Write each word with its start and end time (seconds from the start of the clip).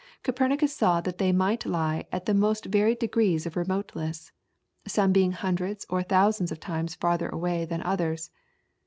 Copernicus 0.23 0.75
saw 0.75 0.99
that 1.01 1.19
they 1.19 1.31
might 1.31 1.63
lie 1.63 2.07
at 2.11 2.25
the 2.25 2.33
most 2.33 2.65
varied 2.65 2.97
degrees 2.97 3.45
of 3.45 3.55
remoteness, 3.55 4.31
some 4.87 5.11
being 5.11 5.31
hundreds 5.33 5.85
or 5.91 6.01
thousands 6.01 6.51
of 6.51 6.59
times 6.59 6.95
farther 6.95 7.29
away 7.29 7.65
than 7.65 7.83
others. 7.83 8.31